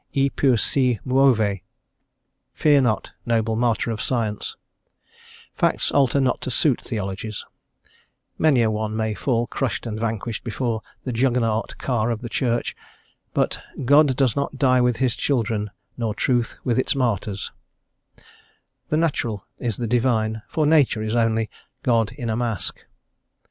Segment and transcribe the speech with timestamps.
[0.13, 1.61] E pur si muove!
[2.55, 4.55] Fear not, noble martyr of science:
[5.53, 7.45] facts alter not to suit theologies:
[8.35, 12.75] many a one may fall crushed and vanquished before the Juggernaut car of the Church,
[13.35, 17.51] but "God does not die with His children, nor truth with its martyrs;"
[18.89, 21.47] the natural is the divine, for Nature is only
[21.83, 22.85] "God in a mask."